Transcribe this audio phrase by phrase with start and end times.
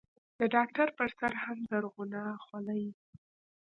[0.39, 2.85] د ډاکتر پر سر هم زرغونه خولۍ.